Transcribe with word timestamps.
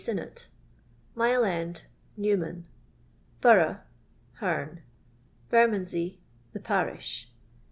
SinnotL 0.03 0.47
Mile 1.13 1.43
end 1.45 1.83
Newman. 2.17 2.65
Borough.. 3.39 3.81
Hcanie. 4.39 4.79
Bermondsey 5.51 6.19
The 6.53 6.59
parish. 6.59 7.29